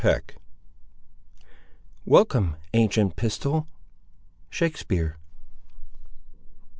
CHAPTER 0.03 0.33
XX 0.33 0.37
Welcome, 2.07 2.55
ancient 2.73 3.15
Pistol. 3.17 3.67
—Shakespeare. 4.49 5.17